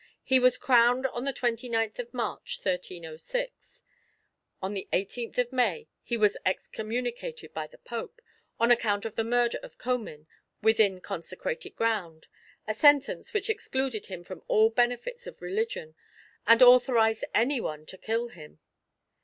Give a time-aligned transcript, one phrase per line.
[0.23, 3.83] He was crowned on the twenty ninth of March, 1306.
[4.59, 8.19] On the eighteenth of May he was ex communicated by the Pope,
[8.59, 10.25] on account of the murder of Comyn
[10.63, 12.25] within consecrated ground,
[12.67, 15.93] a sentence which excluded him from all benefits of religion,
[16.47, 18.57] and authorized any one to kill him.